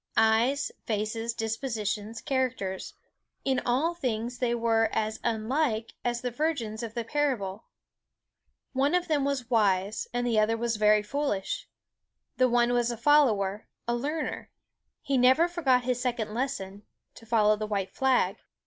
[0.17, 2.95] Eyes, faces, dispositions, characters,
[3.45, 7.65] in all things they were as unlike as the virgins of the parable.
[8.73, 11.69] One of them was wise, and the other was very foolish.
[12.37, 14.49] The one was a follower, a learner;
[15.03, 16.81] he never forgot his second lesson,
[17.13, 18.37] to follow the white flag.